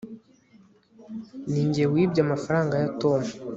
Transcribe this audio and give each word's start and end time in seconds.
ninjye 1.49 1.83
wibye 1.93 2.21
amafaranga 2.25 2.73
ya 2.81 2.89
tom 3.01 3.21